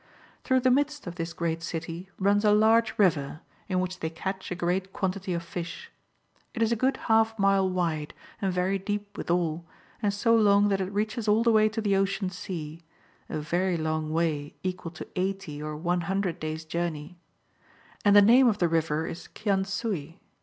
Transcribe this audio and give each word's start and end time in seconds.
Through 0.43 0.61
the 0.61 0.71
midst 0.71 1.05
of 1.05 1.13
this 1.13 1.31
great 1.31 1.61
city 1.61 2.09
runs 2.17 2.43
a 2.43 2.51
large 2.51 2.95
river, 2.97 3.41
in 3.69 3.79
which 3.79 3.99
they 3.99 4.09
catch 4.09 4.49
a 4.49 4.55
great 4.55 4.91
quantity 4.91 5.31
of 5.31 5.43
fish. 5.43 5.91
It 6.55 6.63
is 6.63 6.71
a 6.71 6.75
good 6.75 6.97
half 7.05 7.37
mile 7.37 7.69
wide, 7.69 8.15
and 8.41 8.51
very 8.51 8.79
deep 8.79 9.15
withal, 9.15 9.63
and 10.01 10.11
so 10.11 10.35
long 10.35 10.69
that 10.69 10.81
it 10.81 10.91
reaches 10.91 11.27
all 11.27 11.43
the 11.43 11.51
way 11.51 11.69
to 11.69 11.81
the 11.81 11.95
Ocean 11.95 12.31
Sea,— 12.31 12.81
a 13.29 13.37
very 13.39 13.77
long 13.77 14.11
way, 14.11 14.55
equal 14.63 14.89
to 14.89 15.07
80 15.15 15.61
or 15.61 15.75
100 15.75 16.39
days' 16.39 16.65
journey. 16.65 17.19
And 18.03 18.15
the 18.15 18.23
name 18.23 18.47
of 18.47 18.57
the 18.57 18.67
River 18.67 19.05
is 19.05 19.29
Kian 19.35 19.67
suy. 19.67 20.17